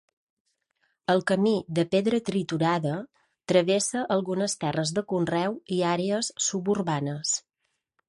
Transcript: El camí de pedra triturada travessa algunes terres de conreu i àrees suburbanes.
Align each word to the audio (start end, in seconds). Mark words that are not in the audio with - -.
El 1.13 1.19
camí 1.31 1.53
de 1.79 1.85
pedra 1.91 2.21
triturada 2.31 2.95
travessa 3.53 4.03
algunes 4.19 4.59
terres 4.67 4.97
de 4.99 5.07
conreu 5.15 5.63
i 5.79 5.83
àrees 5.95 6.35
suburbanes. 6.51 7.41